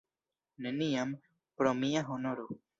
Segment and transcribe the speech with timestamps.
[0.67, 1.13] Neniam,
[1.61, 2.51] pro mia honoro!